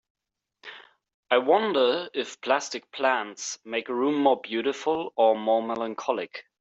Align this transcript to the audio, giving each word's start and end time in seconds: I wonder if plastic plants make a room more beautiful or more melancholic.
I 1.29 1.37
wonder 1.37 2.09
if 2.15 2.41
plastic 2.41 2.91
plants 2.91 3.59
make 3.63 3.87
a 3.87 3.93
room 3.93 4.15
more 4.23 4.41
beautiful 4.41 5.13
or 5.15 5.37
more 5.37 5.61
melancholic. 5.61 6.43